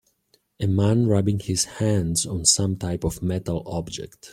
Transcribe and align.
A 0.59 0.65
man 0.65 1.05
rubbing 1.05 1.37
his 1.37 1.65
hands 1.77 2.25
on 2.25 2.43
some 2.43 2.75
type 2.75 3.03
of 3.03 3.21
metal 3.21 3.61
object 3.67 4.29